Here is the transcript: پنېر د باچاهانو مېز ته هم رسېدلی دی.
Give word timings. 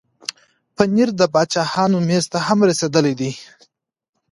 پنېر 0.75 1.09
د 1.19 1.21
باچاهانو 1.33 1.97
مېز 2.07 2.25
ته 2.31 2.39
هم 2.47 2.59
رسېدلی 2.69 3.13
دی. 3.19 3.31